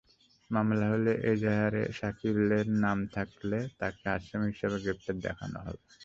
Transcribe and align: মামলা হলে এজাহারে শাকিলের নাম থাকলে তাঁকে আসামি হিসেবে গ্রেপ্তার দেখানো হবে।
মামলা 0.49 0.85
হলে 0.93 1.11
এজাহারে 1.31 1.83
শাকিলের 1.97 2.67
নাম 2.83 2.97
থাকলে 3.15 3.57
তাঁকে 3.79 4.05
আসামি 4.15 4.47
হিসেবে 4.51 4.77
গ্রেপ্তার 4.83 5.15
দেখানো 5.25 5.57
হবে। 5.65 5.81